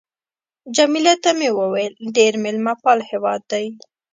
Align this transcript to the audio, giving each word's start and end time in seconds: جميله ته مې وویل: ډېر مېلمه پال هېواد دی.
جميله 0.75 1.13
ته 1.23 1.31
مې 1.37 1.49
وویل: 1.59 1.93
ډېر 2.15 2.33
مېلمه 2.43 2.73
پال 2.81 2.99
هېواد 3.09 3.41
دی. 3.51 3.65